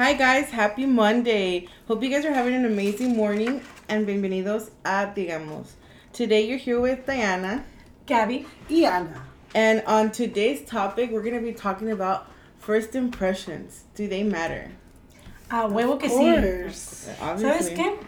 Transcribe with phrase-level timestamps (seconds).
[0.00, 1.68] Hi guys, happy Monday.
[1.86, 5.72] Hope you guys are having an amazing morning and bienvenidos a Digamos.
[6.14, 7.66] Today you're here with Diana.
[8.06, 8.46] Gabby.
[8.70, 9.24] Y Ana.
[9.54, 13.84] And on today's topic, we're going to be talking about first impressions.
[13.94, 14.72] Do they matter?
[15.50, 17.04] A huevo que sí.
[17.36, 17.98] ¿Sabes qué?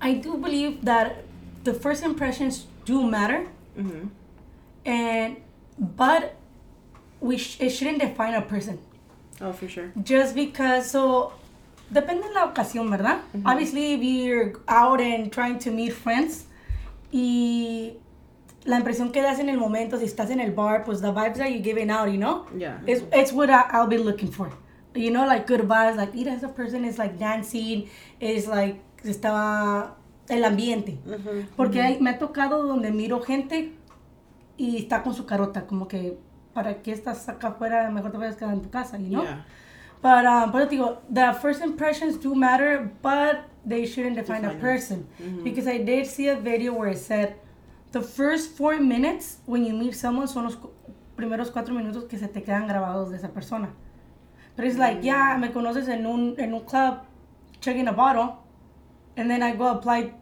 [0.00, 1.24] I do believe that
[1.64, 3.46] the first impressions do matter,
[3.78, 4.06] Mm-hmm.
[4.86, 5.36] and
[5.78, 6.36] but
[7.20, 8.78] we sh- it shouldn't define a person
[9.40, 9.92] Oh, for sure.
[10.02, 10.90] just because.
[10.90, 11.32] So
[11.90, 13.20] depende de la ocasión, ¿verdad?
[13.44, 16.46] Obviously, if you're out and trying to meet friends
[17.12, 17.96] y
[18.64, 21.36] la impresión que das en el momento, si estás en el bar, pues the vibes
[21.38, 22.46] that you're giving out, you know?
[22.56, 22.78] Yeah.
[22.86, 24.50] It's, it's what I, I'll be looking for.
[24.94, 27.88] You know, like good vibes, like mira, esa person is like dancing,
[28.20, 29.90] is like, estaba
[30.30, 30.98] el ambiente.
[31.56, 33.72] Porque me ha tocado donde miro gente
[34.56, 36.16] y está con su carota, como que,
[36.54, 37.90] ¿para qué estás acá afuera?
[37.90, 39.22] Mejor te a quedar en tu casa, you know?
[39.22, 39.44] Yeah.
[40.00, 44.60] But, um, pero digo, the first impressions do matter, but they shouldn't define, a Define
[44.60, 45.08] person.
[45.42, 47.36] Because I did see a video where it said,
[47.92, 50.56] the first four minutes when you meet someone son los
[51.16, 53.72] primeros cuatro minutos que se te quedan grabados de esa persona.
[54.56, 57.06] But it's like, yeah, me conoces en un, en un club,
[57.60, 58.44] checking a bottle,
[59.16, 60.12] and then I go apply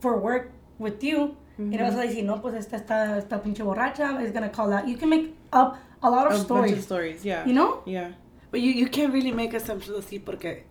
[0.00, 3.62] for work with you, y le vas a decir, no, pues esta está, esta pinche
[3.64, 4.86] borracha, is gonna call out.
[4.86, 7.46] You can make up a lot of A stories, bunch of stories, yeah.
[7.46, 7.82] you know?
[7.86, 8.12] Yeah.
[8.50, 10.64] But you, you can't really make assumptions así porque,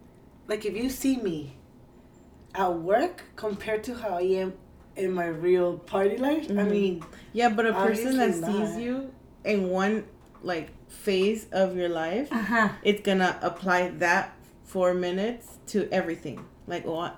[0.48, 1.56] like, if you see me
[2.54, 4.54] at work compared to how I am
[4.96, 6.70] in my real party life, I Mhm.
[6.72, 9.12] mean, Yeah, but a person that Obviously sees you
[9.44, 10.06] in one
[10.42, 12.72] like phase of your life, Ajá.
[12.84, 16.46] it's gonna apply that four minutes to everything.
[16.68, 17.18] Like, what?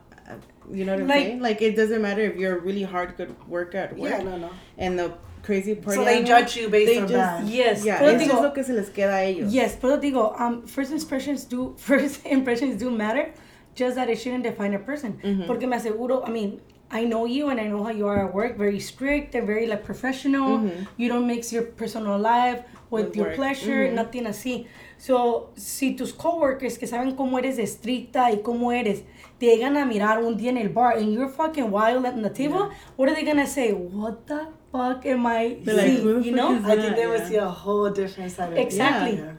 [0.72, 1.42] You know what I'm Like- saying?
[1.42, 4.38] Like, it doesn't matter if you're a really hard good worker at work yeah, no,
[4.38, 4.50] no.
[4.78, 5.98] and the crazy party.
[6.00, 7.46] So they animal, judge you based they on just- that.
[7.46, 7.86] Yes.
[7.86, 9.54] Yeah, pero it's digo, just lo que se les queda a ellos.
[9.54, 13.32] yes, pero digo, um, first impressions do first impressions do matter,
[13.76, 15.20] just that it shouldn't define a person.
[15.24, 15.46] Mm-hmm.
[15.48, 16.60] Porque me aseguro, I mean,
[16.92, 19.68] I know you and I know how you are at work, very strict and very
[19.68, 20.70] like professional.
[20.98, 23.36] You don't mix your personal life with, With your work.
[23.36, 24.68] pleasure, nothing así.
[24.98, 29.04] So, si tus coworkers que saben cómo eres estricta y cómo eres,
[29.38, 32.30] te llegan a mirar un día en el bar and you're fucking wild at the
[32.32, 33.72] table, what are they gonna say?
[33.74, 36.02] What the fuck am I They're like, seeing?
[36.04, 36.50] "Who the you know?
[36.66, 37.28] I think they Yeah, would yeah.
[37.30, 38.58] see a whole different side of.
[38.58, 39.18] Exactly.
[39.18, 39.34] Yeah.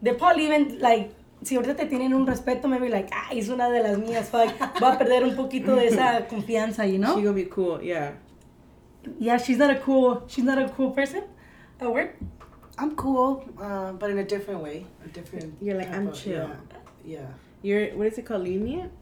[0.00, 1.10] They probably even like
[1.42, 4.48] si ahorita te tienen un respeto, maybe like, ah, es una de las mías, fuck,
[4.80, 7.16] va a perder un poquito de esa confianza, you She know?
[7.16, 8.12] gonna be cool, yeah.
[9.18, 11.24] Yeah, she's not a cool, she's not a cool person
[11.80, 12.16] at work.
[12.78, 14.86] I'm cool, uh, but in a different way.
[15.04, 15.54] A different.
[15.60, 16.50] You're like, I'm of- chill.
[17.04, 17.18] Yeah.
[17.18, 17.26] yeah.
[17.62, 18.92] You're what is it called, lenient?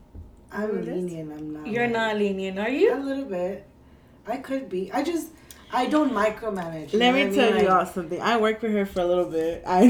[0.53, 1.05] I'm What it is?
[1.05, 1.33] lenient.
[1.33, 1.67] I'm not.
[1.67, 2.95] You're like- not lenient, are you?
[2.95, 3.67] A little bit.
[4.27, 4.93] I could be.
[4.93, 5.29] I just.
[5.75, 6.93] I don't micromanage.
[6.93, 7.65] Let me what I tell mean?
[7.65, 8.21] you all something.
[8.21, 9.63] I worked for her for a little bit.
[9.67, 9.87] I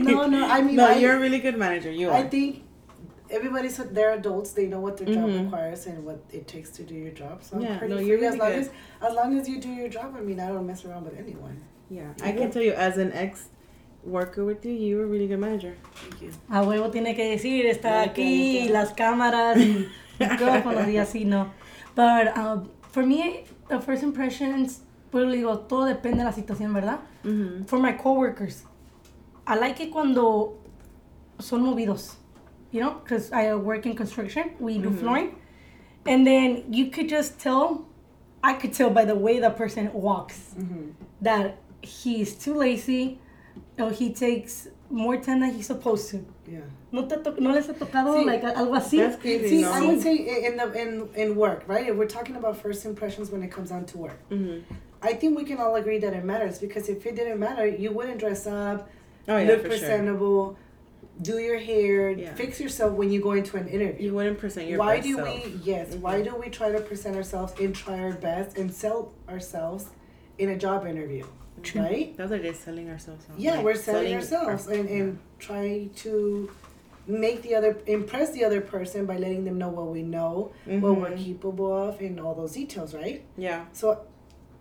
[0.00, 1.90] No, no, I mean, no, I- you're a really good manager.
[1.90, 2.14] You are.
[2.14, 2.62] I think
[3.28, 4.52] everybody's they're adults.
[4.52, 5.44] They know what their job Mhm.
[5.46, 7.42] requires and what it takes to do your job.
[7.42, 8.58] So I'm Yeah, pretty no, free you're as really long good.
[8.60, 8.70] as
[9.02, 10.14] as long as you do your job.
[10.16, 11.60] I mean, I don't mess around with anyone.
[11.92, 13.48] Yeah, I can tell you as an ex
[14.02, 15.76] worker with you, you were a really good manager.
[15.94, 16.30] Thank you.
[16.50, 18.70] A huevo tiene que decir, está aquí, ok.
[18.70, 19.88] las cámaras y
[20.18, 21.52] micrófonos y así, no.
[21.94, 24.80] But um, for me, the first impressions,
[25.10, 27.00] pues digo, todo depende de la situación, ¿verdad?
[27.24, 27.64] Mm-hmm.
[27.66, 28.64] for my coworkers.
[29.46, 30.54] I like it cuando
[31.38, 32.16] son movidos,
[32.70, 34.52] you know, because I work in construction.
[34.58, 35.36] We do flooring,
[36.06, 37.86] and then you could just tell.
[38.44, 40.54] I could tell by the way the person walks
[41.20, 43.18] that he's too lazy,
[43.78, 46.24] or he takes more time than he's supposed to.
[46.46, 46.60] Yeah.
[46.90, 48.26] ¿No, te to- no les ha tocado Sí.
[48.26, 48.98] like algo así?
[48.98, 49.48] That's crazy.
[49.48, 49.72] See, no.
[49.72, 51.88] I would say i- in the in in work, right?
[51.88, 54.60] If we're talking about first impressions when it comes down to work, Mm-hmm.
[55.04, 57.90] I think we can all agree that it matters because if it didn't matter, you
[57.90, 58.88] wouldn't dress up,
[59.26, 59.78] Oh yeah, look for sure.
[59.78, 60.56] presentable,
[61.20, 62.34] do your hair, Yeah.
[62.34, 64.06] fix yourself when you go into an interview.
[64.08, 65.28] You wouldn't present your why best do self.
[65.28, 66.24] we yes why Mhm.
[66.24, 69.86] do we try to present ourselves and try our best and sell ourselves
[70.38, 71.24] in a job interview
[71.74, 72.16] right?
[72.16, 73.24] That's like just selling ourselves.
[73.36, 76.50] yeah Like, we're selling, ourselves our- and, and try to
[77.06, 80.96] make the other impress the other person by letting them know what we know what
[81.00, 81.24] we're Mhm.
[81.24, 83.22] capable of and all those details right?
[83.36, 83.64] Yeah.
[83.72, 83.98] so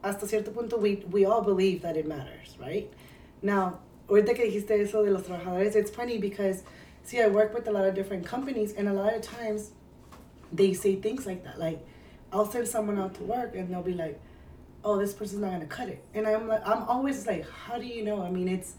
[0.03, 2.92] hasta cierto punto we, we all believe that it matters right?
[3.42, 6.63] Now ahorita que dijiste eso de los trabajadores it's funny because
[7.04, 9.71] see I work with a lot of different companies and a lot of times
[10.51, 11.59] they say things like that.
[11.59, 11.80] Like
[12.33, 14.19] I'll send someone out to work and they'll be like
[14.83, 17.86] oh this person's not gonna cut it and I'm like I'm always like how do
[17.86, 18.75] you know I mean it's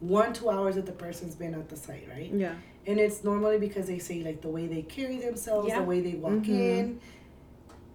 [0.00, 2.54] one two hours that the person's been at the site right Yeah.
[2.86, 5.78] and it's normally because they say like the way they carry themselves, Yeah.
[5.80, 6.48] the way they walk Mhm.
[6.48, 7.00] in.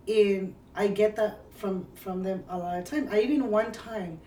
[0.07, 3.09] And I get that from from them a lot of time.
[3.11, 4.19] I even one time,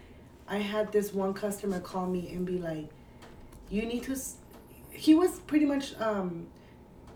[0.47, 2.89] I had this one customer call me and be like,
[3.69, 4.37] "You need to." s-
[4.91, 6.47] he was pretty much um,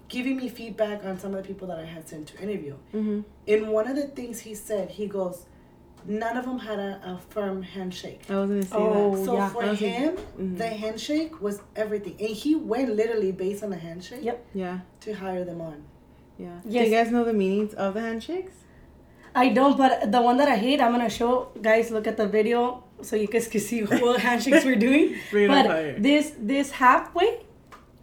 [0.09, 2.75] giving me feedback on some of the people that I had sent to interview.
[2.95, 3.21] Mm-hmm.
[3.47, 5.45] In one of the things he said, he goes,
[6.09, 8.21] none of them had a, a firm handshake.
[8.29, 9.25] I was gonna say Oh, that.
[9.25, 9.49] So yeah.
[9.49, 10.59] for I was like- him, Mhm.
[10.59, 14.47] the handshake was everything, and he went literally based on the handshake Yep.
[14.55, 15.83] Yeah, to hire them on.
[16.39, 16.61] yeah.
[16.65, 16.85] Yes.
[16.85, 18.53] Do you guys know the meanings of the handshakes?
[19.35, 21.91] I don't, but the one that I hate, I'm gonna show guys.
[21.91, 25.15] Look at the video so you guys can see what handshakes we're doing.
[25.31, 26.03] Bring but apart.
[26.03, 27.41] this this halfway,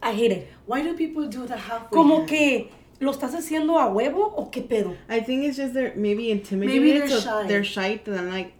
[0.01, 0.47] I hate it.
[0.67, 1.89] Why do people do the halfway?
[1.97, 2.27] Como hand?
[2.29, 2.69] que
[3.03, 4.95] lo estás haciendo a huevo o qué pedo.
[5.09, 6.81] I think it's just they're maybe intimidated.
[6.81, 7.47] Maybe they're so shy.
[7.47, 8.53] They're shy, and then like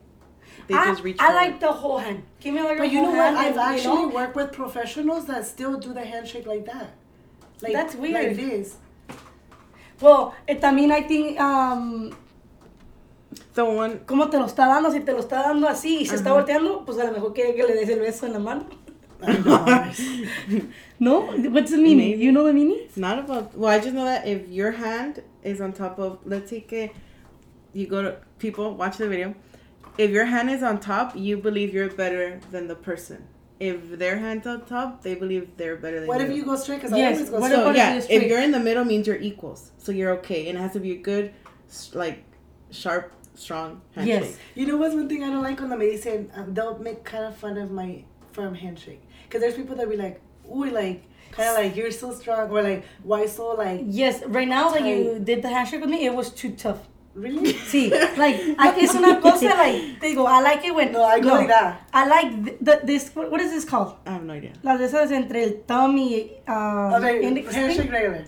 [0.68, 1.18] they I, just reach.
[1.20, 1.42] I forward.
[1.42, 2.24] like the whole hand.
[2.40, 3.34] Give me like But you know what?
[3.36, 6.96] I've actually you know, worked with professionals that still do the handshake like that.
[7.62, 8.14] Like, That's weird.
[8.14, 8.76] Like this.
[10.02, 12.16] well, eh, también I think um,
[13.54, 14.00] the one.
[14.06, 16.84] cómo te lo está dando, si te lo está dando así y se está volteando,
[16.86, 18.66] pues a lo mejor quiere que le des el beso en la mano.
[19.26, 19.34] I
[20.50, 20.62] know.
[21.00, 21.22] No?
[21.56, 22.12] What's the meaning?
[22.12, 22.24] Maybe.
[22.24, 22.80] You know the meaning?
[22.82, 23.58] It's not about.
[23.58, 26.96] Well, I just know that if your hand is on top of, let's take it,
[27.74, 29.36] you go to people watch the video.
[29.98, 33.28] If your hand is on top, you believe you're better than the person.
[33.60, 36.28] If their hand's on top, they believe they're better than what you.
[36.28, 36.82] if you go straight?
[36.82, 37.56] Because Yes, I always go what straight.
[37.58, 39.72] So about if yeah, you're if you're in the middle, means you're equals.
[39.78, 41.34] So you're okay, and it has to be a good,
[41.94, 42.24] like,
[42.72, 44.22] sharp, strong handshake.
[44.22, 44.38] Yes.
[44.56, 46.32] You know what's one thing I don't like on the medicine?
[46.36, 49.02] Um, they'll make kind of fun of my firm handshake.
[49.34, 51.02] Because there's people that be like, ooh, like,
[51.32, 52.52] kind of like, you're so strong.
[52.52, 56.06] Or like, why so, like, Yes, right now that you did the handshake with me,
[56.06, 56.78] it was too tough.
[57.16, 57.54] really?
[57.54, 60.92] Sí, like, I, es una cosa, like, te digo, I like it when...
[60.92, 61.90] No, I go like that.
[61.92, 63.96] I like th- the, this, what, what is this called?
[64.06, 64.54] I have no idea.
[64.62, 68.26] Las de esas entre el thumb y uh, Okay, index handshake regular.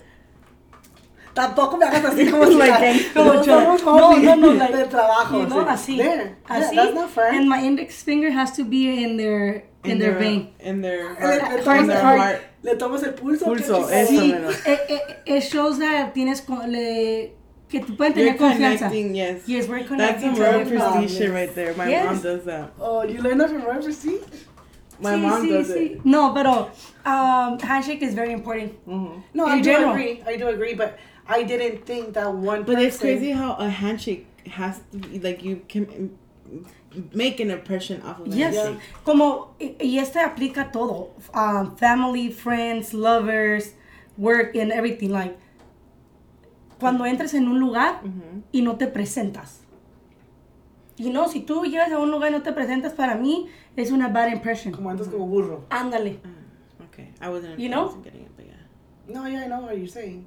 [1.34, 3.14] Tampoco me hagas así como Like that.
[3.14, 5.38] como No, no, no, no, like, de trabajo.
[5.40, 5.68] You know, sí.
[5.68, 5.96] así.
[5.98, 6.36] There.
[6.48, 6.74] Yeah, Así.
[6.76, 7.32] that's not fair.
[7.32, 10.48] And my index finger has to be in their, in, their, vein.
[10.60, 11.64] In their Le- heart.
[11.66, 12.40] le in their el- heart.
[12.62, 13.44] Le tomas el pulso.
[13.46, 14.12] Pulso, ¿qué eso.
[14.12, 14.66] Sí, menos.
[14.66, 17.32] it, it, it shows that tienes con, le,
[17.68, 18.90] que tú pueden You're tener confianza.
[19.14, 19.48] yes.
[19.48, 20.20] Yes, we're That's connecting.
[20.20, 20.98] some to real everybody.
[20.98, 21.74] prestige shit right there.
[21.74, 22.04] My Yes.
[22.06, 22.72] mom does that.
[22.80, 24.20] Oh, you learned that from Robert, see?
[25.00, 25.76] My Sí, mom sí, does sí.
[25.96, 26.04] it.
[26.04, 26.70] No, pero
[27.04, 28.72] um, handshake is very important.
[28.86, 30.22] hmm No, In I do agree.
[30.26, 30.98] I do agree, but
[31.28, 35.42] I didn't think that one But it's crazy how a handshake has to be like
[35.44, 36.66] you can mm,
[37.12, 38.56] make an impression off of Yes.
[38.56, 38.80] handshake.
[39.04, 41.10] Como, y, y este aplica todo.
[41.34, 43.74] Um, family, friends, lovers,
[44.16, 45.10] work and everything.
[45.10, 45.36] Like,
[46.78, 48.42] cuando entres en un lugar Mhm.
[48.52, 49.60] y no te presentas.
[50.98, 53.90] Y no, si tú llegas a un lugar y no te presentas, para mí es
[53.90, 54.72] una bad impression.
[54.72, 55.64] Como andas como burro.
[55.70, 56.20] Ándale.
[56.24, 56.30] Ah,
[56.90, 57.58] Okay, I wasn't.
[57.58, 57.84] You I know?
[57.86, 58.54] wasn't getting it, but yeah.
[59.06, 60.26] No, yeah, I know what you're saying.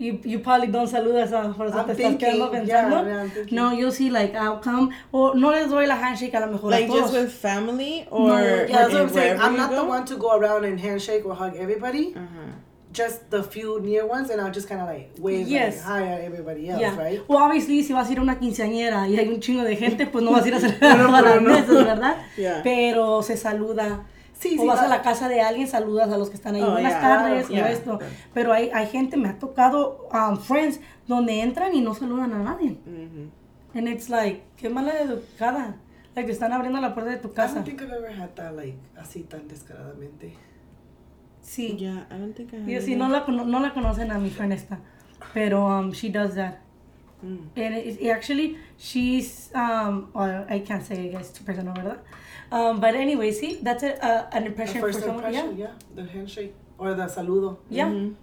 [0.00, 3.04] You, you probably don't saludas a eso I'm te estás quedando pensando.
[3.06, 4.90] yeah, no, yo sí, like, I'll come.
[5.12, 7.00] O no les doy la handshake a lo mejor Like a todos.
[7.02, 9.40] just with family or No, Yeah, that's what I'm in saying.
[9.40, 9.84] I'm you not the go?
[9.88, 12.14] one to go around and handshake or hug everybody.
[12.16, 12.52] Uh-huh.
[12.92, 15.76] Just the few near ones, and I'll just kind of like wave Yes.
[15.76, 16.96] like, hi at everybody else, Yeah.
[16.96, 17.20] right?
[17.28, 20.06] Well, obviously, si vas a ir a una quinceañera y hay un chingo de gente,
[20.06, 22.16] pues no vas a ir a saludar a las mesas, ¿verdad?
[22.36, 22.62] Yeah.
[22.64, 24.06] Pero se saluda.
[24.40, 26.54] Sí, o sí, vas a but- la casa de alguien, saludas a los que están
[26.54, 26.62] ahí.
[26.62, 27.00] Oh, Buenas yeah.
[27.00, 27.64] tardes, Yeah.
[27.64, 27.98] o esto.
[28.34, 32.38] Pero hay, hay gente, me ha tocado um, friends, donde entran y no saludan a
[32.42, 32.78] nadie.
[32.86, 33.30] Mhm.
[33.74, 35.76] And it's like, qué mala educada.
[36.16, 37.54] Like, te están abriendo la puerta de tu I casa.
[37.56, 40.34] don't think I've ever had that like así tan descaradamente.
[41.42, 41.76] Sí.
[41.78, 42.64] Yeah, I don't think I.
[42.72, 44.78] Yo sí, no la, cono- no la conocen a mi friend esta.
[45.34, 46.56] Pero um, she does that.
[47.24, 47.48] Mm.
[47.56, 51.98] And it, it actually, she's, um, or I can't say, I guess, too personal, ¿verdad?
[52.52, 55.24] Um, but anyway, see, that's a, uh, an impression for first someone.
[55.24, 55.66] impression, Yeah.
[55.66, 55.72] yeah.
[56.04, 57.58] the handshake or the saludo.
[57.68, 57.88] Yeah.
[57.88, 58.14] Mhm.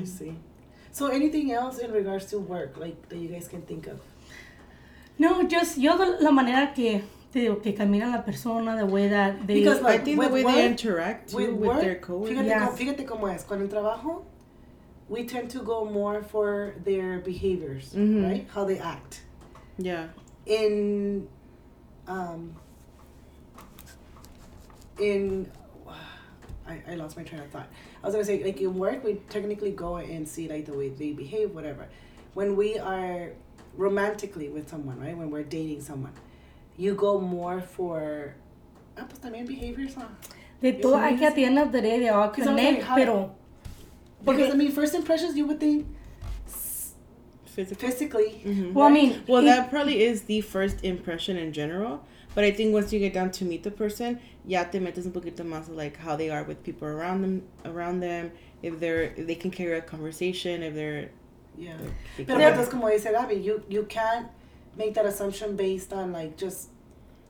[0.00, 0.34] I see.
[0.92, 4.00] So anything else in regards to work, like that you guys can think of?
[5.18, 7.02] No, just yo de la manera que
[7.32, 9.54] te digo que camina la persona, the way that they.
[9.60, 12.36] Because, I think the way work- they interact too with with, work, their coworkers.
[12.36, 12.62] Fíjate, Yes.
[12.62, 13.44] cómo, fíjate cómo es.
[13.44, 14.24] Con el trabajo,
[15.08, 18.22] we tend to go more for their behaviors, Mhm.
[18.24, 18.46] right?
[18.50, 19.22] How they act.
[19.78, 20.08] Yeah.
[20.46, 21.26] In,
[22.06, 22.54] um,
[24.98, 25.50] in,
[26.66, 27.68] I, I lost my train of thought.
[28.02, 30.88] I was gonna say, like in work, we technically go and see like the way
[30.90, 31.86] they behave, whatever.
[32.34, 33.30] When we are
[33.76, 35.16] romantically with someone, right?
[35.16, 36.12] When we're dating someone,
[36.76, 38.34] you go more for,
[38.98, 40.04] ah, pues también behaviors, huh?
[40.60, 42.78] de todo, hay que at the end of the day, they all 'Cause I'm connect,
[42.78, 43.34] like, how- pero.
[44.24, 45.86] Because I mean, first impressions, you would think
[47.44, 47.88] Physically.
[47.88, 48.42] physically.
[48.44, 48.72] Mhm.
[48.72, 52.04] Well, I mean, Well, that probably is the first impression in general.
[52.34, 55.12] But I think once you get down to meet the person, ya te metes un
[55.12, 58.30] poquito más like how they are with people around them, around them.
[58.62, 61.10] If they're, if they can carry a conversation, if they're.
[61.56, 61.76] Yeah.
[62.16, 64.28] they Pero entonces, como dice Gaby, you you can't
[64.76, 66.68] make that assumption based on like just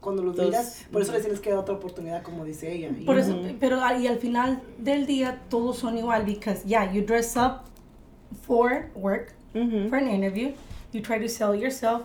[0.08, 2.88] cuando los Those- miras, por eso les tienes que dar otra oportunidad, como dice ella.
[2.88, 3.24] you Por know?
[3.42, 7.36] eso, pero al- y al final del día todos son igual because yeah, you dress
[7.36, 7.64] up
[8.46, 9.88] for work, Mhm.
[9.90, 10.52] for an interview,
[10.92, 12.02] you try to sell yourself.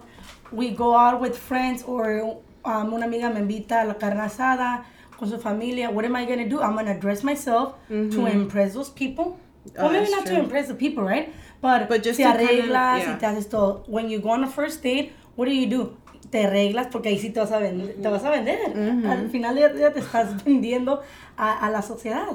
[0.51, 4.83] We go out with friends or um, una amiga me invita a la carne asada
[5.17, 5.89] con su familia.
[5.89, 6.62] What am I gonna do?
[6.62, 9.38] I'm gonna dress myself to impress those people.
[9.77, 10.43] Oh, Well, maybe not to true.
[10.43, 11.29] impress the people, right?
[11.62, 13.13] But, But just te to kinda- arreglas yeah.
[13.13, 13.83] y te haces todo.
[13.88, 15.95] When you go on a first date, what do you do?
[16.30, 17.96] Te arreglas porque ahí sí te vas a vender.
[18.01, 18.60] Te vas a vender.
[19.08, 21.01] Al final del día te estás vendiendo
[21.38, 22.27] a, a la sociedad.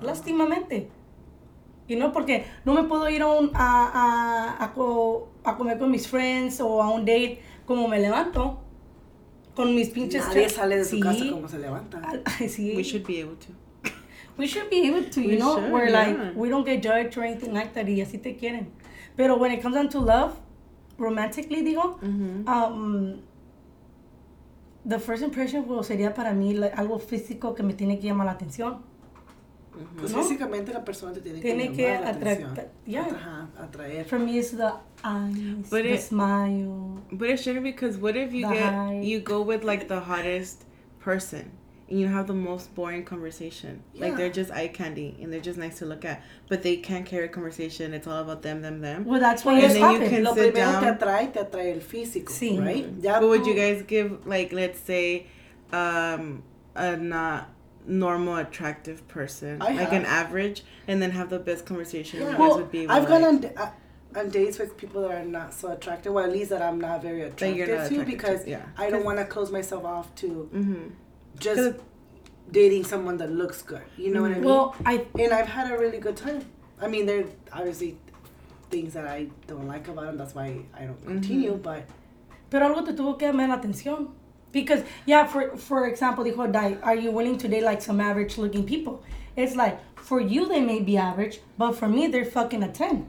[0.00, 0.88] Lástimamente.
[1.88, 5.78] Y no porque no me puedo ir a, un, a, a, a, co- a comer
[5.78, 8.60] con mis friends o a un date como me levanto.
[9.54, 10.26] Con mis pinches...
[10.28, 11.02] Nadie tra- sale de su Sí.
[11.02, 12.00] casa como se levanta.
[12.48, 12.74] Sí.
[12.76, 13.52] We should be able to.
[14.38, 16.06] We should be able to, you We know, should, where yeah.
[16.06, 18.68] like we don't get judged or anything like that y así te quieren.
[19.16, 20.32] Pero when it comes down to love,
[21.00, 22.44] romantically digo, Mhm.
[22.46, 23.20] um,
[24.88, 28.26] the first impression well, sería para mí like, algo físico que me tiene que llamar
[28.26, 28.88] la atención.
[29.98, 30.22] Pues ¿no?
[30.22, 32.66] físicamente la persona te tiene, Tiene que, que llamar la atract- atención.
[32.86, 33.06] yeah.
[33.06, 34.04] Ajá, atraer.
[34.04, 34.72] For me, it's the
[35.04, 36.98] eyes, But the it- smile.
[37.12, 39.02] But it shouldn't because what if you get hype.
[39.04, 40.64] you go with like the hottest
[40.98, 41.50] person
[41.90, 43.82] and you have the most boring conversation.
[43.94, 47.04] Like they're just eye candy and they're just nice to look at, but they can't
[47.04, 47.92] carry a conversation.
[47.92, 49.04] It's all about them, them, them.
[49.04, 50.08] Well, that's why And it's then you happen.
[50.08, 50.98] can- Lo sit primero te down.
[50.98, 52.58] atrae, te atrae el físico, Sí.
[52.64, 52.86] right?
[53.00, 55.26] Ya But would you guys give like let's say
[55.72, 56.42] um
[56.76, 57.48] a not
[57.86, 62.20] normal attractive person, I like an average, and then have the best conversation?
[62.22, 62.38] Yeah.
[62.38, 63.70] Well, would be I've gone like- on, uh,
[64.20, 67.02] on dates with people that are not so attractive, well, at least that I'm not
[67.02, 68.62] very That attractive not to, attracted to, because yeah.
[68.78, 70.90] I don't want to close myself off to Mhm.
[71.40, 71.80] Just 'Cause-
[72.52, 73.82] dating someone that looks good.
[73.96, 74.40] You know what I mm.
[74.40, 74.44] mean?
[74.44, 76.44] Well, I and I've had a really good time.
[76.80, 77.96] I mean, there are obviously
[78.70, 80.16] things that I don't like about them.
[80.16, 81.52] That's why I don't continue.
[81.52, 81.62] Mm-hmm.
[81.62, 81.84] But
[82.50, 84.08] Pero algo te tuvo que llamar la atención.
[84.52, 88.36] Because, yeah, for, for example, dijo, Dai, are you willing to date like some average
[88.36, 89.02] looking people?
[89.36, 93.08] It's like, for you they may be average, but for me they're fucking a 10.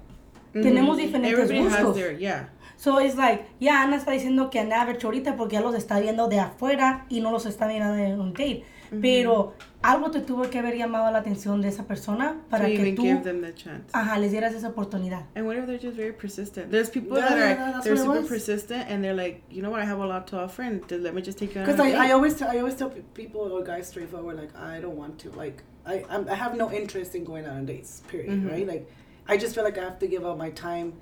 [0.53, 0.61] Mm-hmm.
[0.61, 2.45] Tenemos diferentes Everybody has their yeah.
[2.81, 5.99] So it's like, yeah, Ana está diciendo que an average ahorita porque ya los está
[5.99, 8.63] viendo de afuera y no los está viendo en un date.
[8.99, 12.93] Pero algo te tuvo que haber llamado la atención de esa persona para to que
[12.95, 13.85] tú, give them the chance.
[13.93, 15.25] ajá, les dieras esa oportunidad.
[15.35, 16.71] And what if they're just very persistent?
[16.71, 19.79] There's people Yeah, that are yeah, they're super persistent and they're like, you know what,
[19.81, 21.67] I have a lot to offer, and let me just take you on.
[21.67, 24.37] because a I, date." I always tell, I always tell pe- people or guys straightforward
[24.37, 27.53] like I don't want to like I I'm, I have no interest in going out
[27.57, 28.01] on dates.
[28.09, 28.31] Period.
[28.31, 28.49] Mhm.
[28.51, 28.67] Right?
[28.67, 28.89] Like
[29.27, 30.93] I just feel like I have to give up my time.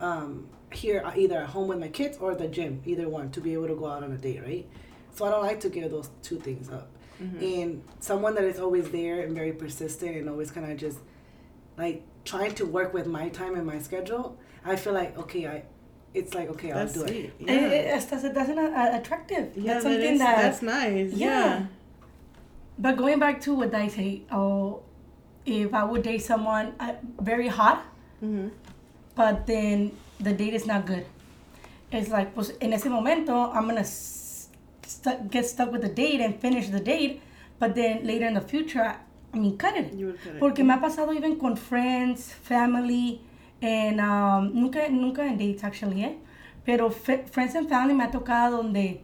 [0.00, 3.30] Um, here uh, either at home with my kids or at the gym, either one,
[3.32, 4.66] to be able to go out on a date, right?
[5.14, 6.88] So I don't like to give those two things up.
[7.40, 10.98] And someone that is always there and very persistent and always kind of just
[11.78, 15.62] like trying to work with my time and my schedule, I feel like okay, I,
[16.14, 17.24] it's like okay, that's I'll do sweet.
[17.26, 17.34] it.
[17.38, 17.52] Yeah.
[17.52, 19.52] Eh, eh, hasta se te hacen a- attractive.
[19.56, 21.12] yeah, that's something is- that that's nice.
[21.12, 21.28] Yeah.
[21.28, 21.66] Yeah.
[22.78, 24.82] But going back to what I say, oh,
[25.46, 27.84] if I would date someone uh, very hot,
[28.20, 28.48] Mm-hmm.
[29.14, 31.04] but then the date is not good,
[31.90, 34.48] it's like, pues, en ese momento, I'm gonna s-
[34.86, 37.20] stu- get stuck with the date and finish the date,
[37.58, 38.96] but then later in the future,
[39.34, 39.94] I mean, cut it.
[39.94, 40.38] You cut it.
[40.40, 43.20] Porque me ha pasado even con friends, family,
[43.62, 46.14] and um, nunca, nunca en dates actually, eh?
[46.64, 49.00] Pero fe- friends and family me ha tocado donde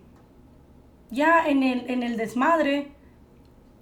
[1.11, 2.89] ya en el, en el desmadre,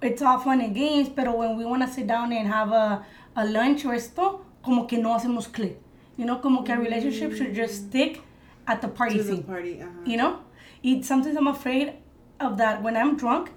[0.03, 3.05] it's all fun and games, pero when we want to sit down and have a,
[3.35, 5.79] a lunch or esto, como que no hacemos click.
[6.17, 7.55] You know, como que a relationship should mm.
[7.55, 8.23] just stick
[8.67, 9.43] at the party to the scene.
[9.43, 9.83] party.
[9.83, 9.91] Uh-huh.
[10.05, 10.41] You know?
[10.83, 11.95] It, sometimes I'm afraid
[12.41, 12.83] of that.
[12.83, 13.51] When I'm drunk,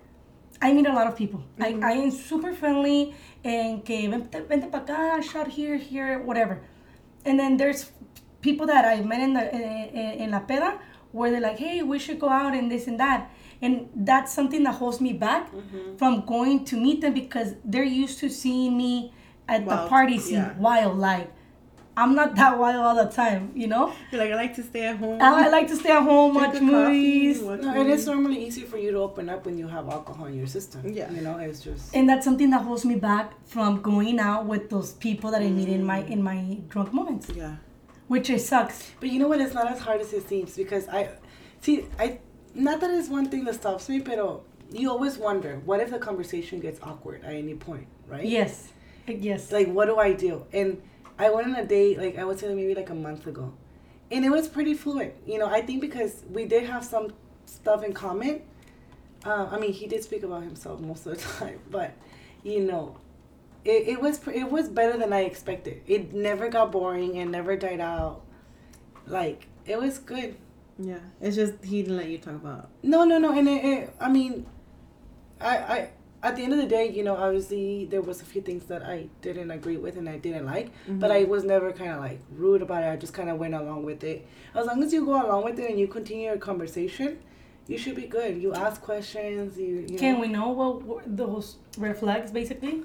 [0.62, 1.44] I meet a lot of people.
[1.60, 1.84] I, mm-hmm.
[1.84, 6.62] I am super friendly and que vente, vente pa acá, shot here, here, whatever.
[7.26, 7.92] And then there's
[8.42, 10.80] people that I met in, the, eh, eh, in, in La Peda
[11.12, 13.32] where they're like, hey, we should go out and this and that.
[13.62, 15.98] And that's something that holds me back mm-hmm.
[15.98, 19.14] from going to meet them because they're used to seeing me
[19.48, 20.58] at the party scene, yeah.
[20.58, 21.00] wild.
[22.00, 23.94] Like, I'm not that wild all the time, you know?
[24.12, 25.22] You're like I like to stay at home.
[25.22, 27.40] I I like to stay at home, watch a coffee, movies.
[27.42, 28.00] watch No, it movies.
[28.02, 30.82] is normally easy for you to open up when you have alcohol in your system.
[30.94, 31.12] Yeah.
[31.12, 31.96] You know, it's just.
[31.96, 35.50] and that's something that holds me back from going out with those people that I
[35.50, 36.12] meet in my mm.
[36.12, 37.56] in my drunk moments, Yeah.
[38.08, 38.92] which it sucks.
[39.00, 39.42] But you know what?
[39.42, 41.10] It's not as hard as it seems because I.
[41.62, 42.20] See, I.
[42.56, 44.18] Not that it's one thing that stops me, but
[44.72, 48.26] you always wonder what if the conversation gets awkward at any point, right?
[48.26, 48.70] Yes,
[49.08, 49.52] yes.
[49.52, 50.46] Like, what do I do?
[50.52, 50.82] And
[51.20, 53.54] I went on a date, like, I would say maybe like a month ago.
[54.10, 55.14] And it was pretty fluent.
[55.28, 57.14] You know, I think because we did have some
[57.46, 58.42] stuff in common.
[59.26, 61.92] Uh, I mean, he did speak about himself most of the time, but,
[62.42, 62.96] you know,
[63.66, 65.82] it, it was it was better than I expected.
[65.86, 68.22] It never got boring and never died out.
[69.06, 70.38] Like, it was good.
[70.78, 72.70] Yeah, it's just he didn't let you talk about.
[72.82, 73.38] No, no, no.
[73.38, 74.46] And it, it, I mean,
[75.42, 75.90] I, I,
[76.22, 78.84] at the end of the day, you know, obviously there was a few things that
[78.84, 81.24] I didn't agree with and I didn't like, but mm-hmm.
[81.24, 82.88] I was never kind of like rude about it.
[82.88, 84.28] I just kind of went along with it.
[84.54, 87.20] As long as you go along with it and you continue your conversation,
[87.68, 88.42] you should be good.
[88.42, 89.58] You ask questions.
[89.58, 90.20] You, you Can know.
[90.20, 92.84] we know what those red flags, basically?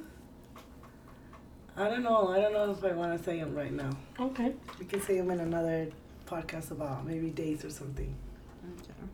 [1.76, 2.28] I don't know.
[2.28, 3.90] I don't know if I want to say them right now.
[4.20, 4.52] Okay.
[4.78, 5.88] We can say them in another
[6.26, 8.14] podcast about maybe dates or something.
[8.64, 9.08] Okay.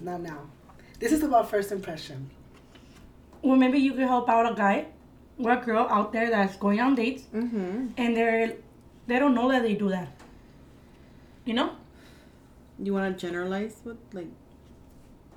[0.00, 0.40] Not now.
[0.98, 2.30] This is about first impression.
[3.42, 4.86] Well, maybe you could help out a guy
[5.38, 7.86] or a girl out there that's going on dates Mm-hmm.
[7.96, 8.54] and they're
[9.06, 10.08] they don't know that they do that.
[11.44, 11.70] You know?
[12.82, 14.28] You want to generalize what like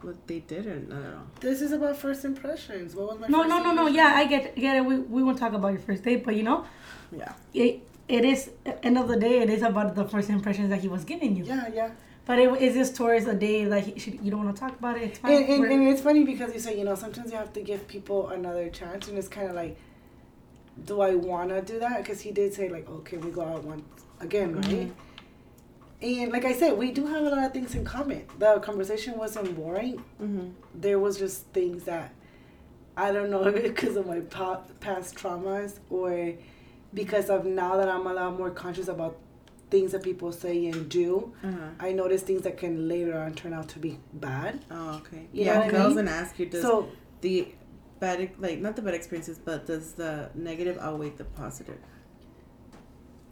[0.01, 1.27] what they did or not at all?
[1.39, 2.95] This is about first impressions.
[2.95, 3.87] What was my No, first no, no, no.
[3.87, 3.95] impression?
[3.95, 4.85] Yeah, I get get it.
[4.85, 6.65] We, we won't talk about your first date, but you know,
[7.11, 7.33] Yeah.
[7.53, 8.49] it, it is
[8.83, 9.39] end of the day.
[9.41, 11.45] It is about the first impressions that he was giving you.
[11.45, 11.91] Yeah, yeah.
[12.31, 14.79] But it is just towards a day that he should, you don't want to talk
[14.79, 15.03] about it.
[15.03, 15.33] It's fine.
[15.33, 17.89] And, and, and it's funny because you say, you know, sometimes you have to give
[17.89, 19.77] people another chance, and it's kind of like,
[20.85, 21.97] do I want to do that?
[21.97, 23.83] Because he did say, like, okay, we go out once
[24.21, 24.65] again, right?
[24.65, 24.91] Mhm.
[26.01, 28.25] And like I said, we do have a lot of things in common.
[28.39, 29.97] The conversation wasn't boring.
[30.21, 30.51] Mm-hmm.
[30.73, 32.13] There was just things that
[32.95, 36.31] I don't know if it's because of my past traumas or
[36.93, 39.17] because of now that I'm a lot more conscious about
[39.71, 41.33] things that people say and do.
[41.43, 41.57] Uh-huh.
[41.79, 44.63] I notice things that can later on turn out to be bad.
[44.69, 45.27] Oh, okay.
[45.33, 46.05] You yeah, I I was mean?
[46.05, 46.89] gonna ask you, does so
[47.21, 47.47] the
[47.99, 51.79] bad, like not the bad experiences, but does the negative outweigh the positive?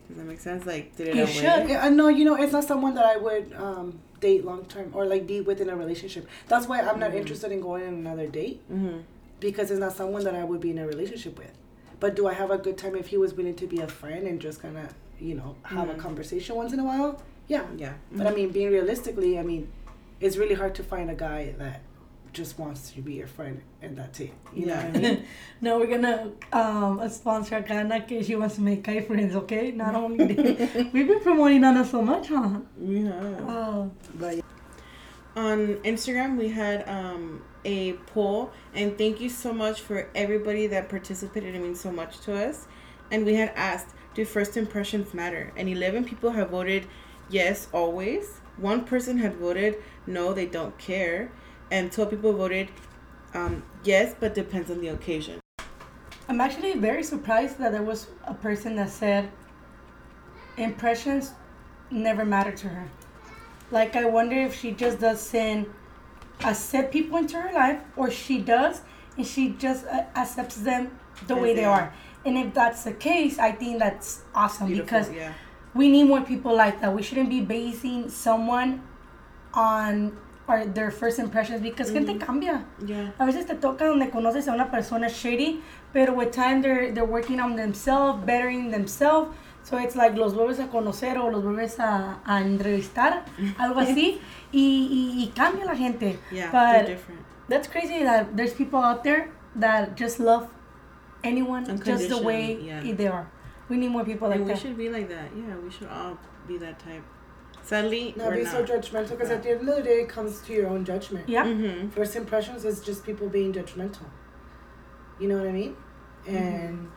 [0.07, 0.65] Does that make sense?
[0.65, 1.25] Like, did it outweigh?
[1.33, 1.69] should.
[1.69, 4.91] Yeah, I know, you know, it's not someone that I would um, date long term
[4.93, 6.27] or like be within a relationship.
[6.47, 7.17] That's why I'm not Mhm.
[7.21, 8.99] interested in going on another date Mm-hmm.
[9.39, 11.51] because it's not someone that I would be in a relationship with.
[11.99, 14.25] But do I have a good time if he was willing to be a friend
[14.25, 15.95] and just kind of, you know, have Mhm.
[15.95, 17.21] a conversation once in a while?
[17.47, 17.63] Yeah.
[17.77, 17.93] Yeah.
[18.11, 19.69] But I mean, being realistically, I mean,
[20.19, 21.81] it's really hard to find a guy that
[22.31, 24.31] just wants to be your friend and that's it.
[24.53, 25.23] You know what I mean?
[25.61, 29.71] no, we're gonna um sponsor Akana because she wants to make guy friends, okay?
[29.71, 30.35] Not only
[30.93, 32.59] we've been promoting Anna so much, huh?
[32.79, 33.37] yeah.
[33.47, 34.41] Oh, But
[35.35, 40.87] on Instagram we had um, a poll and thank you so much for everybody that
[40.89, 42.67] participated it means so much to us
[43.11, 46.85] and we had asked do first impressions matter and 11 people have voted
[47.29, 51.31] yes always one person had voted no they don't care
[51.71, 52.69] and 12 people voted
[53.33, 55.39] um, yes but depends on the occasion
[56.27, 59.31] I'm actually very surprised that there was a person that said
[60.57, 61.31] impressions
[61.89, 62.87] never matter to her.
[63.71, 65.67] Like, I wonder if she just doesn't
[66.43, 68.81] accept people into her life, or she does,
[69.17, 70.91] and she just uh, accepts them
[71.27, 71.81] the As way they they are.
[71.81, 71.93] are.
[72.25, 75.33] And if that's the case, I think that's awesome Beautiful, because yeah
[75.73, 76.93] we need more people like that.
[76.93, 78.81] We shouldn't be basing someone
[79.53, 82.25] on or their first impressions because gente mm-hmm.
[82.25, 82.65] cambia.
[82.85, 85.61] yeah A veces te toca donde conoces a una persona shady,
[85.93, 89.35] pero with time they're, they're working on themselves, bettering themselves.
[89.61, 93.25] So it's like los vuelves a conocer o los vuelves a, a entrevistar,
[93.59, 94.19] algo así,
[94.51, 96.17] y, y, y cambia la gente.
[96.31, 100.47] yeah But they're different that's crazy that there's people out there that just love
[101.23, 102.93] anyone just the way yeah.
[102.93, 103.29] they are.
[103.67, 104.61] We need more people like and we that.
[104.61, 107.03] should be like that yeah we should all be that type
[107.69, 110.09] sadly Not we're be not so judgmental because at the end of the day, it
[110.09, 111.29] comes to your own judgment.
[111.29, 111.45] Yeah.
[111.45, 111.89] mm-hmm.
[111.89, 114.07] First impressions is just people being judgmental.
[115.19, 115.75] You know what I mean?
[116.25, 116.91] And,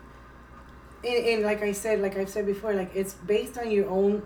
[1.03, 4.23] and and like I said, like I've said before, like it's based on your own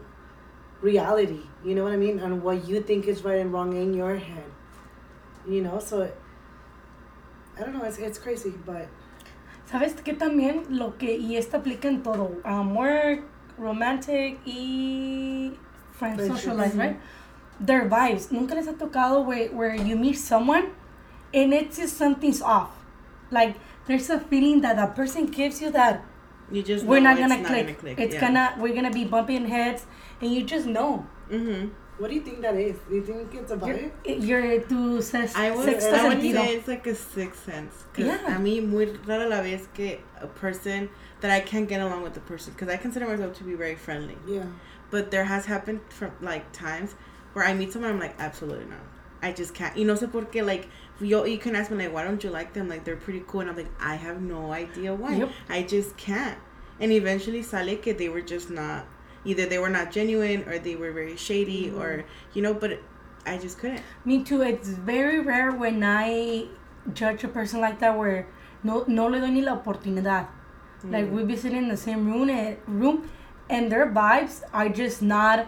[0.82, 1.42] reality.
[1.66, 2.20] You know what I mean?
[2.20, 4.50] On what you think is right and wrong in your head.
[5.48, 6.12] You know, so
[7.58, 7.84] I don't know.
[7.84, 8.88] It's it's crazy, but
[9.70, 10.64] ¿Sabes qué también?
[10.70, 13.24] Lo que, y esto aplica en todo, um, work,
[13.58, 15.52] romantic y
[15.92, 16.42] friends, Friendships.
[16.42, 16.98] social life, right?
[17.60, 18.32] Their vibes.
[18.32, 20.70] Nunca les ha tocado where, where you meet someone
[21.34, 22.70] and it's just something's off.
[23.30, 23.56] Like,
[23.88, 26.02] there's a feeling that that person gives you that
[26.50, 27.78] you just we're not gonna click.
[27.84, 28.22] It's yeah.
[28.22, 29.86] gonna, we're gonna be bumping heads
[30.22, 31.06] and you just know.
[31.30, 31.68] mm-hmm.
[31.98, 32.78] What do you think that is?
[32.90, 33.92] Do you think it's a vibe?
[34.06, 36.34] Your, your tu ses, I would, sexto I would sentido.
[36.36, 37.74] say it's like a sixth sense.
[37.94, 38.36] Cause Yeah.
[38.36, 40.90] a mí muy rara la vez que a person
[41.22, 43.76] that I can't get along with the person because I consider myself to be very
[43.76, 44.18] friendly.
[44.28, 44.44] Yeah.
[44.92, 46.96] But there has happened from like times
[47.34, 48.80] where I meet someone I'm like absolutely not.
[49.22, 49.76] I just can't.
[49.76, 52.30] You know, sé por qué like yo you can ask me like why don't you
[52.30, 55.16] like them like they're pretty cool and I'm like I have no idea why.
[55.16, 55.32] Yep.
[55.50, 56.38] I just can't.
[56.80, 58.86] And eventually sale que they were just not
[59.28, 62.80] either they were not genuine or they were very shady or you know but
[63.26, 63.82] I just couldn't.
[64.06, 64.42] Me too.
[64.42, 66.46] It's very rare when I
[66.94, 68.26] judge a person like that where
[68.64, 70.28] no, no le doy ni la oportunidad.
[70.84, 73.10] Like we be sitting in the same room and, room
[73.50, 75.48] and their vibes are just not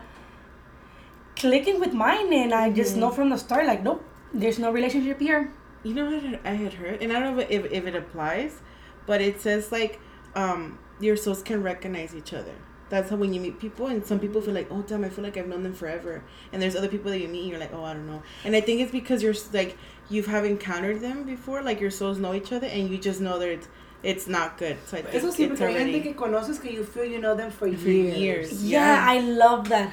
[1.35, 2.99] clicking with mine, and I just Mm-hmm.
[3.01, 5.51] know from the start, like, nope, there's no relationship here.
[5.83, 8.59] You know what I had heard, and I don't know if, if it applies,
[9.05, 9.99] but it says like
[10.35, 12.55] um, your souls can recognize each other.
[12.89, 15.23] That's how when you meet people, and some people feel like, oh damn, I feel
[15.23, 17.73] like I've known them forever, and there's other people that you meet, and you're like,
[17.73, 19.77] oh I don't know, and I think it's because you're like
[20.09, 23.21] you have have encountered them before, like your souls know each other, and you just
[23.21, 23.67] know that it's
[24.01, 24.77] it's not good.
[24.87, 27.05] So I think Eso sí, it's porque hay gente already que conoces que you feel
[27.05, 28.17] you know them for, for years.
[28.17, 28.63] years.
[28.63, 29.91] Yeah, I love that.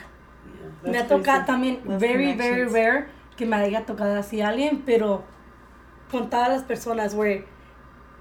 [0.84, 1.54] Yeah, Me ha that's pretty tocado simple.
[1.54, 2.72] también, Las very, very connections.
[2.72, 5.24] rare que me haya tocado así alguien, pero
[6.10, 7.44] con todas las personas, where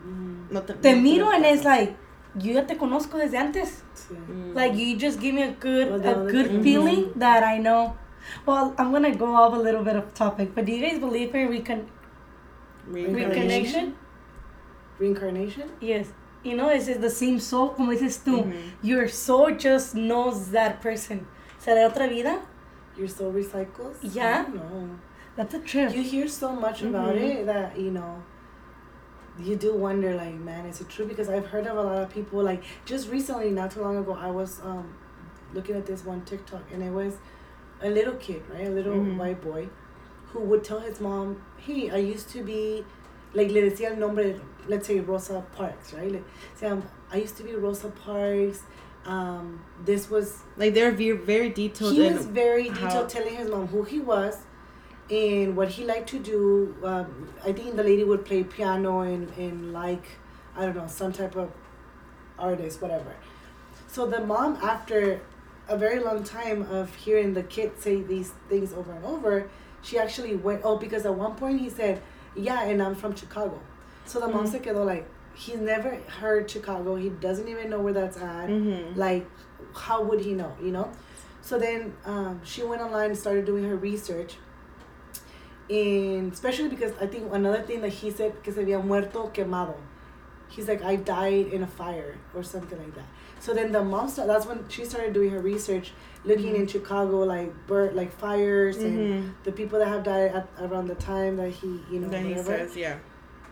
[0.05, 1.69] Mm, No te, te no miro te and it's pasa.
[1.69, 1.95] like,
[2.37, 3.83] yo ya te conozco desde antes.
[3.93, 4.13] sí.
[4.15, 4.53] Mm.
[4.55, 7.95] Like you just give me a good Well, a the- good feeling that I know.
[8.45, 11.33] Well, I'm gonna go off a little bit of topic, but do you guys believe
[11.35, 11.87] in recon-
[12.91, 13.93] reconnection?
[14.99, 15.69] Reincarnation?
[15.81, 16.07] Yes.
[16.43, 18.43] You know, it's the same soul, como dices tú.
[18.45, 18.53] Mhm.
[18.83, 21.25] Your soul just knows that person.
[21.59, 22.39] ¿Será otra vida?
[22.97, 23.97] Your soul recycles?
[24.01, 24.45] Yeah.
[24.47, 24.99] I don't.
[25.35, 25.93] That's a trip.
[25.93, 27.21] You hear so much about Mhm.
[27.41, 28.23] it that, you know,
[29.39, 31.05] you do wonder, like, man, is it true?
[31.05, 34.13] Because I've heard of a lot of people, like, just recently, not too long ago,
[34.19, 34.95] I was um,
[35.53, 37.15] looking at this one TikTok, and it was
[37.81, 38.67] a little kid, right?
[38.67, 39.17] A little Mhm.
[39.17, 39.69] white boy
[40.31, 42.85] who would tell his mom, hey, I used to be,
[43.33, 46.11] like, le decía el nombre, let's say Rosa Parks, right?
[46.11, 46.23] Like,
[46.55, 48.63] say, um, I used to be Rosa Parks.
[49.05, 51.93] Um, this was Like they're very, very detailed.
[51.93, 54.37] he was very detailed telling his mom who he was
[55.09, 59.29] and what he liked to do um, i think the lady would play piano and,
[59.37, 60.05] and like
[60.57, 61.51] i don't know some type of
[62.37, 63.13] artist whatever.
[63.87, 65.21] So the mom after
[65.69, 69.49] a very long time of hearing the kid say these things over and over
[69.81, 72.01] she actually went oh because at one point he said
[72.35, 73.59] yeah and i'm from chicago.
[74.05, 74.51] So the mom Mhm.
[74.51, 76.95] se quedó like he's never heard chicago.
[76.95, 78.49] He doesn't even know where that's at.
[78.49, 78.95] Mhm.
[78.97, 79.25] like
[79.75, 80.53] how would he know?
[80.61, 80.91] You know?
[81.41, 84.37] So then um, she went online and started doing her research
[85.69, 89.73] and especially because i think another thing that he said que se había muerto quemado
[90.49, 93.05] he's like i died in a fire or something like that
[93.39, 95.91] so then the mom started, that's when she started doing her research
[96.23, 96.59] looking Mhm.
[96.61, 99.33] in chicago like bird like fires and Mhm.
[99.43, 102.29] the people that have died at, around the time that he you know That he
[102.29, 102.97] whatever says, yeah.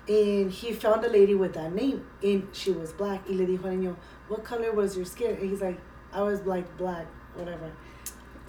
[0.07, 3.65] and he found a lady with that name and she was black y le dijo
[3.65, 3.95] al niño
[4.27, 5.79] what color was your skin and he's like
[6.13, 7.71] I was like black whatever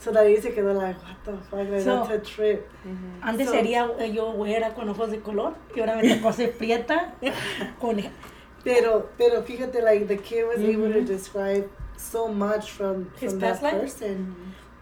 [0.04, 3.22] so ahí se quedó like what the fuck like, So- that's a trip Mhm.
[3.22, 7.14] Antes So- sería yo güera con ojos de color y ahora me tocó ser prieta
[7.80, 7.96] con
[8.62, 13.40] pero pero fíjate like the kid was able to describe so much from His from
[13.40, 13.82] past that life?
[13.82, 14.34] person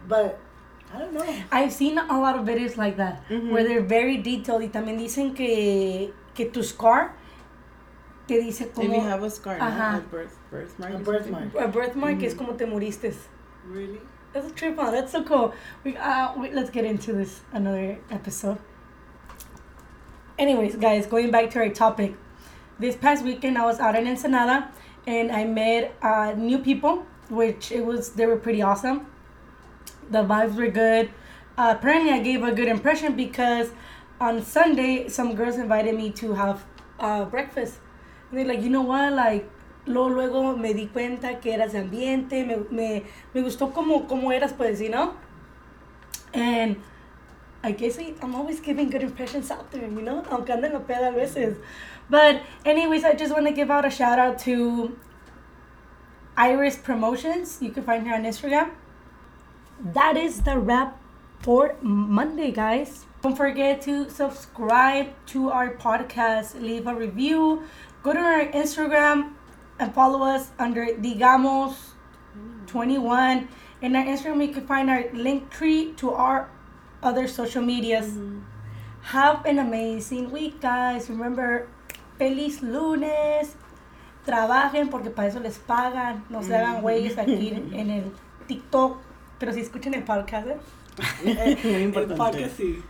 [0.07, 0.37] but
[0.93, 4.61] I don't know I've seen a lot of videos like that where they're very detailed
[4.63, 7.13] y también dicen que que tu scar
[8.27, 9.65] te dice If como you have a scar, no?
[9.65, 9.97] Ajá.
[9.97, 10.93] a birth, birthmark.
[10.93, 11.55] A birthmark.
[11.59, 13.13] a birthmark es como te moriste.
[13.69, 13.99] really
[14.33, 14.75] That's a trip.
[14.77, 15.53] That's so cool.
[15.83, 18.57] We, uh, we, let's get into this another episode.
[20.39, 22.15] Anyways, guys, going back to our topic.
[22.79, 24.71] This past weekend, I was out in Ensenada,
[25.05, 29.05] and I met uh, new people, which it was they were pretty awesome.
[30.09, 31.11] The vibes were good.
[31.55, 33.69] Uh, apparently, I gave a good impression because
[34.19, 36.65] on Sunday, some girls invited me to have
[36.99, 37.75] uh, breakfast.
[38.31, 39.47] And they're like, you know what, like
[39.85, 44.31] luego, luego me di cuenta que eras de ambiente, me, me, me gustó como, como
[44.31, 45.13] eras, pues, you know?
[46.33, 46.77] And
[47.63, 50.23] I guess I, I'm always giving good impressions out there, you know?
[50.29, 51.57] Aunque ande en la peda a veces.
[52.09, 54.97] But, anyways, I just want to give out a shout out to
[56.35, 57.59] Iris Promotions.
[57.61, 58.71] You can find her on Instagram.
[59.79, 60.99] That is the wrap
[61.39, 63.05] for Monday, guys.
[63.21, 67.63] Don't forget to subscribe to our podcast, leave a review,
[68.01, 69.33] go to our Instagram
[69.79, 73.47] and follow us under Digamos21.
[73.81, 76.49] In our Instagram, you can find our link tree to our
[77.01, 78.17] other social medias.
[79.01, 81.09] Have an amazing week, guys.
[81.09, 81.67] Remember,
[82.17, 83.57] feliz lunes.
[84.25, 86.23] Trabajen porque para eso les pagan.
[86.29, 88.13] No se hagan güeyes aquí en, el
[88.47, 88.99] TikTok.
[89.37, 90.57] Pero si escuchen el podcast, ¿eh?
[91.63, 92.81] Muy el podcast sí